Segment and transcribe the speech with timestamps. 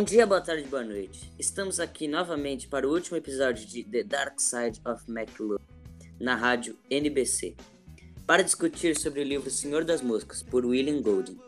[0.00, 1.30] Bom dia, boa tarde, boa noite.
[1.38, 5.58] Estamos aqui novamente para o último episódio de The Dark Side of McLuhan,
[6.18, 7.54] na rádio NBC,
[8.26, 11.38] para discutir sobre o livro Senhor das Moscas, por William Golding.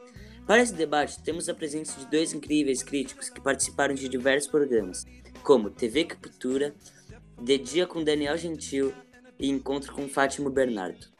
[0.46, 5.06] Para esse debate, temos a presença de dois incríveis críticos que participaram de diversos programas,
[5.42, 6.74] como TV Captura,
[7.40, 8.92] De Dia com Daniel Gentil
[9.38, 11.11] e Encontro com Fátima Bernardo.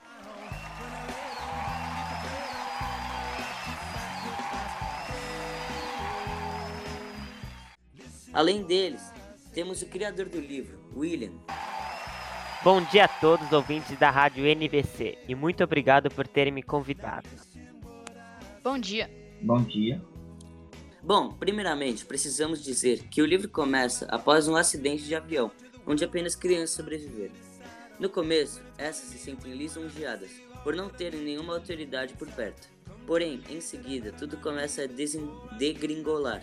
[8.32, 9.02] Além deles,
[9.52, 11.32] temos o criador do livro, William.
[12.64, 17.28] Bom dia a todos ouvintes da rádio NBC e muito obrigado por terem me convidado.
[18.64, 19.10] Bom dia.
[19.42, 20.00] Bom dia.
[21.02, 25.50] Bom, primeiramente, precisamos dizer que o livro começa após um acidente de avião,
[25.86, 27.34] onde apenas crianças sobreviveram.
[27.98, 30.30] No começo, essas se sentem lisonjeadas
[30.64, 32.68] por não terem nenhuma autoridade por perto.
[33.06, 36.42] Porém, em seguida, tudo começa a degringolar.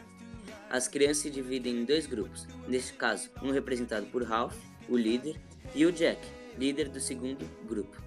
[0.69, 4.55] As crianças se dividem em dois grupos, neste caso, um representado por Ralph,
[4.87, 5.35] o líder,
[5.73, 6.21] e o Jack,
[6.59, 7.99] líder do segundo grupo.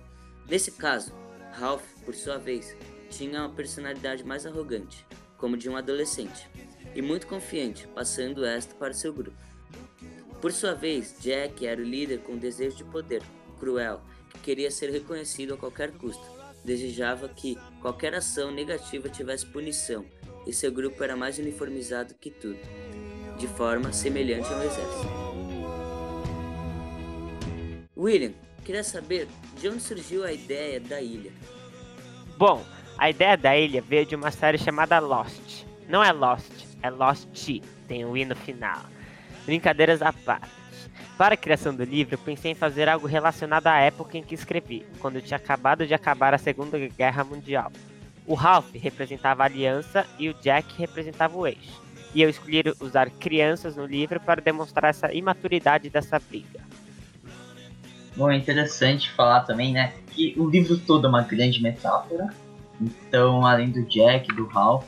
[0.49, 1.13] Nesse caso,
[1.53, 2.77] Ralph, por sua vez,
[3.11, 5.05] tinha uma personalidade mais arrogante,
[5.37, 6.49] como de um adolescente,
[6.95, 9.37] e muito confiante, passando esta para seu grupo.
[10.41, 13.23] Por sua vez, Jack era o líder com desejo de poder,
[13.59, 16.25] cruel, que queria ser reconhecido a qualquer custo.
[16.65, 20.07] Desejava que qualquer ação negativa tivesse punição,
[20.47, 22.59] e seu grupo era mais uniformizado que tudo,
[23.39, 25.23] de forma semelhante ao exército.
[27.97, 28.33] William,
[28.65, 29.29] queria saber
[29.61, 31.33] de onde surgiu a ideia da ilha.
[32.37, 32.65] Bom,
[32.99, 35.65] a ideia da ilha veio de uma série chamada Lost.
[35.89, 36.51] Não é Lost,
[36.83, 38.83] é Lost, tem um i no final.
[39.47, 40.63] Brincadeiras à parte.
[41.17, 44.85] Para a criação do livro, pensei em fazer algo relacionado à época em que escrevi,
[44.99, 47.71] quando tinha acabado de acabar a Segunda Guerra Mundial.
[48.27, 51.83] O Ralph representava a aliança e o Jack representava o eixo.
[52.15, 56.61] E eu escolhi usar crianças no livro para demonstrar essa imaturidade dessa briga.
[58.15, 62.29] Bom, é interessante falar também, né, que o livro todo é uma grande metáfora.
[62.81, 64.85] Então, além do Jack, do Ralph,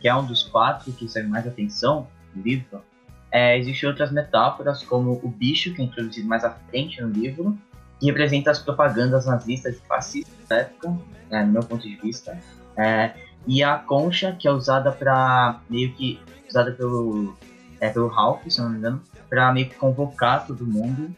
[0.00, 2.82] que é um dos quatro que recebe mais atenção no livro,
[3.30, 7.56] é, existem outras metáforas, como o bicho, que é introduzido mais à frente no livro,
[8.00, 10.98] que representa as propagandas nazistas e fascistas da época,
[11.30, 12.38] né, no meu ponto de vista.
[12.76, 13.12] É,
[13.46, 17.36] e a concha, que é usada para meio que usada pelo
[17.80, 21.14] é, pelo Ralph, se não me engano, para meio que convocar todo mundo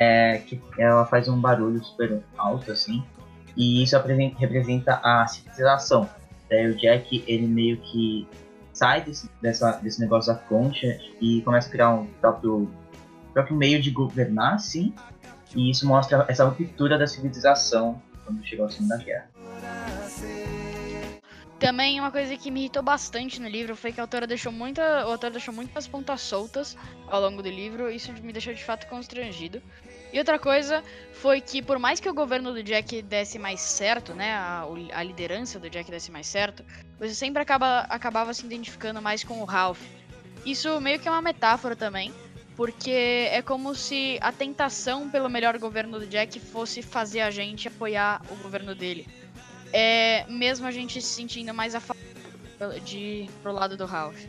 [0.00, 3.04] é, que ela faz um barulho super alto, assim,
[3.54, 3.96] e isso
[4.38, 6.08] representa a civilização.
[6.48, 8.26] Daí o Jack, ele meio que
[8.72, 12.70] sai desse, dessa, desse negócio da concha e começa a criar um próprio,
[13.34, 14.94] próprio meio de governar, assim,
[15.54, 19.28] e isso mostra essa ruptura da civilização quando chegou a Segunda Guerra.
[21.60, 25.06] Também uma coisa que me irritou bastante no livro foi que a autora deixou muita,
[25.06, 26.74] o autor deixou muitas pontas soltas
[27.06, 29.62] ao longo do livro, isso me deixou de fato constrangido.
[30.10, 30.82] E outra coisa
[31.12, 35.02] foi que, por mais que o governo do Jack desse mais certo, né, a, a
[35.02, 36.64] liderança do Jack desse mais certo,
[36.98, 39.82] você sempre acaba, acabava se identificando mais com o Ralph.
[40.46, 42.10] Isso meio que é uma metáfora também,
[42.56, 47.68] porque é como se a tentação pelo melhor governo do Jack fosse fazer a gente
[47.68, 49.19] apoiar o governo dele.
[49.72, 51.82] É, mesmo a gente se sentindo mais a
[52.84, 54.20] de pro lado do Ralph.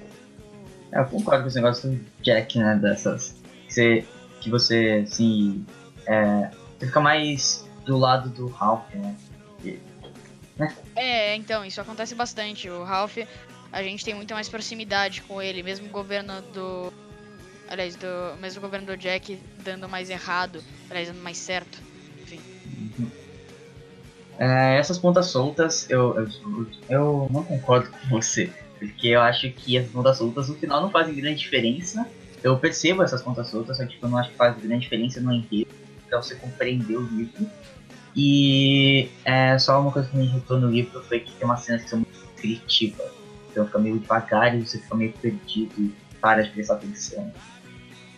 [0.92, 3.36] É, eu concordo com esse negócio do Jack, né, dessas...
[3.68, 4.06] Você
[4.42, 5.66] que você, assim,
[6.06, 9.16] é, você fica mais do lado do Ralph, né?
[9.64, 9.80] E,
[10.58, 10.76] né?
[10.96, 12.70] É, então, isso acontece bastante.
[12.70, 13.18] O Ralph,
[13.72, 16.92] a gente tem muito mais proximidade com ele, mesmo o governo do.
[17.70, 21.80] Aliás, do, mesmo o governo do Jack dando mais errado, aliás, dando mais certo.
[24.42, 28.52] É, essas pontas soltas, eu, eu, eu não concordo com você.
[28.80, 32.06] Porque eu acho que as pontas soltas no final não fazem grande diferença
[32.44, 35.22] eu percebo essas pontas soltas, só que tipo, eu não acho que faz grande diferença
[35.22, 35.70] no enredo
[36.10, 37.48] pra você compreender o livro.
[38.16, 41.84] E é, só uma coisa que me irritou no livro foi que tem umas cenas
[41.84, 43.12] que são muito descritivas.
[43.52, 47.32] Então fica meio devagar e você fica meio perdido e para de prestar atenção.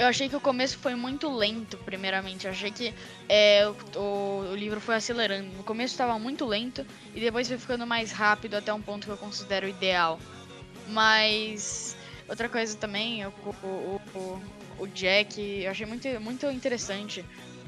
[0.04, 2.46] Eu achei que o começo foi muito lento, primeiramente.
[2.46, 2.94] Eu achei que
[3.30, 3.66] é,
[3.96, 5.50] o, o, livro foi acelerando.
[5.56, 6.86] No começo estava muito lento
[7.16, 10.20] e depois foi ficando mais rápido até um ponto que eu considero ideal.
[10.90, 11.96] Mas
[12.28, 13.30] Outra coisa também, o,
[13.64, 14.42] o,
[14.80, 17.24] o, Jack, eu achei muito, muito interessante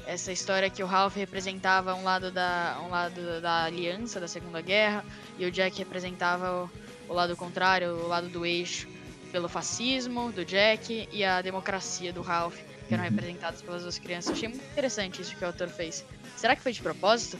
[0.06, 4.60] essa história que o Ralph representava um lado da, um lado da aliança da Segunda
[4.60, 5.04] Guerra
[5.38, 8.88] e o Jack representava o, o lado contrário, o lado do eixo,
[9.36, 12.56] pelo fascismo do Jack e a democracia do Ralph,
[12.88, 13.10] que eram uhum.
[13.10, 14.32] representadas pelas duas crianças.
[14.32, 16.06] Achei muito interessante isso que o autor fez.
[16.36, 17.36] Será que foi de propósito?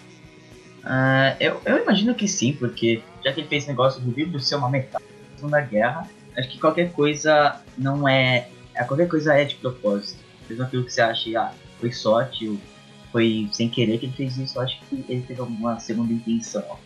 [0.85, 4.57] Uh, eu, eu imagino que sim, porque já que ele fez negócio do livro ser
[4.57, 6.07] uma metáfora da Segunda Guerra,
[6.37, 8.51] acho que qualquer coisa não é.
[8.75, 10.23] é, Qualquer coisa é de propósito.
[10.51, 12.59] Mesmo aquilo que você acha, ah, foi sorte, ou
[13.11, 16.79] foi sem querer que ele fez isso, eu acho que ele teve alguma segunda intenção.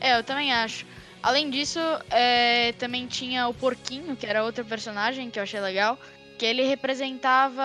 [0.00, 0.86] É, eu também acho.
[1.22, 1.78] Além disso,
[2.10, 5.98] é, também tinha o Porquinho, que era outro personagem que eu achei legal,
[6.38, 7.62] que ele representava.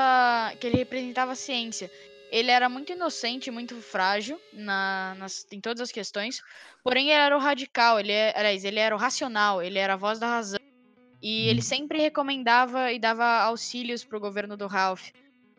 [0.59, 1.89] que ele representava a ciência.
[2.31, 6.41] Ele era muito inocente, muito frágil na, nas, em todas as questões,
[6.83, 9.97] porém ele era o radical, ele, é- aliás, ele era o racional, ele era a
[9.97, 10.57] voz da razão.
[11.21, 15.09] E ele sempre recomendava e dava auxílios pro governo do Ralph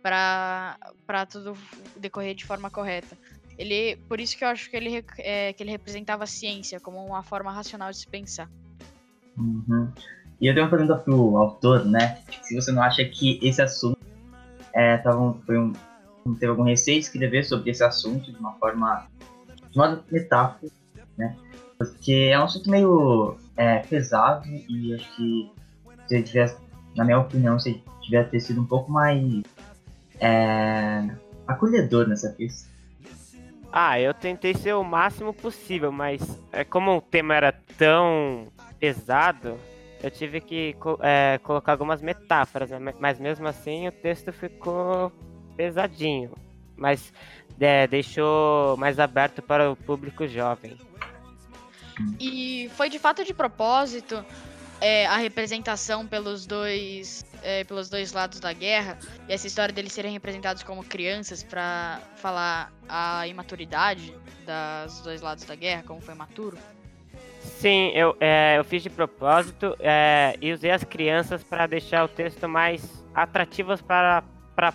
[0.03, 1.55] para para tudo
[1.97, 3.17] decorrer de forma correta.
[3.59, 7.05] Ele, por isso que eu acho que ele, é, que ele representava a ciência como
[7.05, 8.51] uma forma racional de se pensar.
[9.37, 9.91] Uhum.
[10.41, 12.19] E eu tenho uma pergunta pro autor, né?
[12.43, 13.99] Se você não acha que esse assunto
[14.73, 15.73] é, tava um- foi um,
[16.35, 19.07] teve algum receio de escrever sobre esse assunto de uma forma,
[19.71, 20.71] de uma metáfora,
[21.17, 21.37] né?
[21.79, 25.51] Porque é um assunto meio é, pesado e acho que
[26.07, 26.57] você tivesse,
[26.97, 29.43] na minha opinião, você devia ter sido um pouco mais
[30.21, 31.09] é,
[31.47, 32.74] acolhedor nessa questão.
[33.77, 38.47] Ah, eu tentei ser o máximo possível, mas é, como o tema era tão
[38.79, 39.59] pesado,
[40.01, 42.95] eu tive que é, colocar algumas metáforas, né?
[43.01, 45.11] mas mesmo assim o texto ficou
[45.57, 46.31] pesadinho,
[46.77, 47.13] mas
[47.59, 50.79] é, deixou mais aberto para o público jovem.
[52.21, 54.25] E foi de fato de propósito
[54.85, 59.95] é, a representação pelos dois, é, pelos dois lados da guerra e essa história deles
[59.95, 64.15] serem representados como crianças pra falar a imaturidade
[64.85, 66.59] dos dois lados da guerra, como foi maturo.
[67.41, 72.09] Sim, eu, é, eu fiz de propósito é, e usei as crianças para deixar o
[72.09, 74.23] texto mais atrativo para
[74.59, 74.75] a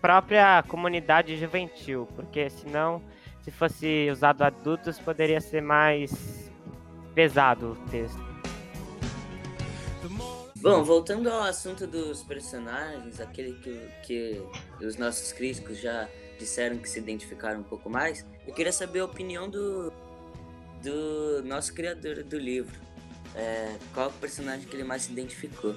[0.00, 3.00] própria comunidade juvenil, porque senão,
[3.42, 6.50] se fosse usado adultos, poderia ser mais
[7.14, 8.27] pesado o texto.
[10.60, 14.42] Bom, voltando ao assunto dos personagens, aquele que, que
[14.84, 16.08] os nossos críticos já
[16.38, 19.92] disseram que se identificaram um pouco mais, eu queria saber a opinião do,
[20.82, 22.74] do nosso criador do livro.
[23.34, 25.76] É, qual o personagem que ele mais se identificou?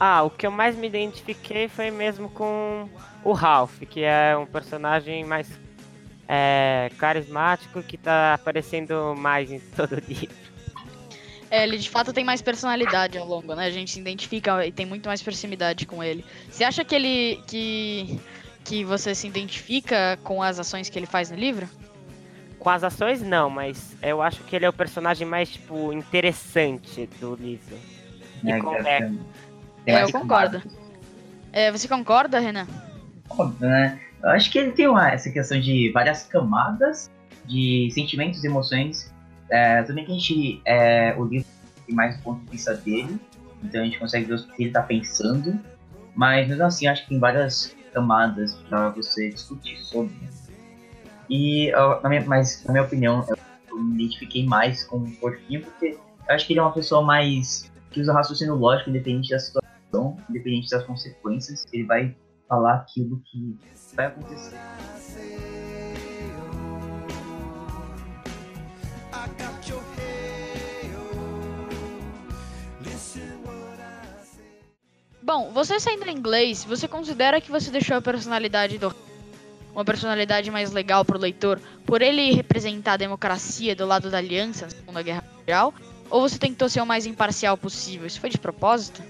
[0.00, 2.88] Ah, o que eu mais me identifiquei foi mesmo com
[3.22, 5.48] o Ralph, que é um personagem mais
[6.26, 10.41] é, carismático que tá aparecendo mais em todo livro.
[11.52, 13.66] É, ele de fato tem mais personalidade ao longo, né?
[13.66, 16.24] A gente se identifica e tem muito mais proximidade com ele.
[16.50, 17.42] Você acha que ele.
[17.46, 18.18] que.
[18.64, 21.68] que você se identifica com as ações que ele faz no livro?
[22.58, 27.06] Com as ações não, mas eu acho que ele é o personagem mais, tipo, interessante
[27.20, 27.76] do livro.
[28.46, 28.58] É,
[29.84, 30.62] É, mais eu concordo.
[31.52, 32.66] É, você concorda, Renan?
[33.28, 34.00] Óbvio, né?
[34.22, 37.10] Eu acho que ele tem uma, essa questão de várias camadas
[37.44, 39.12] de sentimentos e emoções.
[39.52, 40.62] É, também que a gente.
[40.64, 41.41] É, o livro
[41.86, 43.20] tem mais o ponto de vista dele,
[43.62, 45.58] então a gente consegue ver o que ele tá pensando.
[46.14, 50.12] Mas mesmo assim, acho que tem várias camadas para você discutir sobre.
[51.30, 53.24] E, na minha, mas, na minha opinião,
[53.70, 55.96] eu me identifiquei mais com o Porquinho, porque
[56.28, 57.70] eu acho que ele é uma pessoa mais.
[57.90, 61.64] que usa raciocínio lógico, independente da situação, independente das consequências.
[61.72, 62.16] Ele vai
[62.48, 63.58] falar aquilo que
[63.94, 64.56] vai acontecer.
[75.34, 78.94] Bom, você sendo inglês, você considera que você deixou a personalidade do
[79.72, 84.66] uma personalidade mais legal pro leitor por ele representar a democracia do lado da aliança
[84.66, 85.72] na Segunda Guerra Mundial?
[86.10, 88.06] Ou você tentou ser o mais imparcial possível?
[88.06, 89.02] Isso foi de propósito?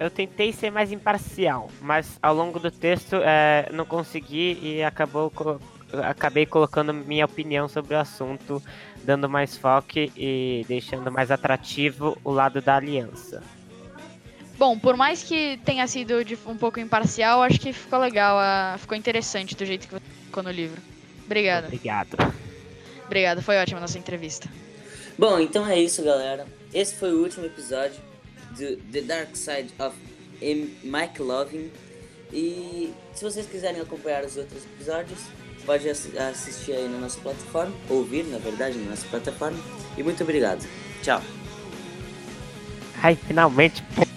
[0.00, 5.32] Eu tentei ser mais imparcial, mas ao longo do texto é, não consegui e acabou
[6.02, 8.60] acabei colocando minha opinião sobre o assunto,
[9.04, 13.40] dando mais foco e deixando mais atrativo o lado da aliança.
[14.58, 18.36] Bom, por mais que tenha sido de- um pouco imparcial, acho que ficou legal,
[18.78, 20.82] ficou interessante do jeito que você ficou no livro.
[21.24, 21.66] Obrigada.
[21.68, 22.16] Obrigado.
[23.06, 24.48] Obrigada, foi ótima a nossa entrevista.
[25.16, 26.44] Bom, então é isso, galera.
[26.74, 28.00] Esse foi o último episódio
[28.50, 29.96] do The Dark Side of
[30.42, 30.76] M.
[30.82, 31.70] Mike Loving.
[32.32, 35.20] E se vocês quiserem acompanhar os outros episódios,
[35.64, 39.58] pode assi- assistir aí na nossa plataforma, ouvir, na verdade, na nossa plataforma.
[39.96, 40.66] E muito obrigado.
[41.02, 41.22] Tchau.
[43.02, 44.07] Ai, finalmente, pô.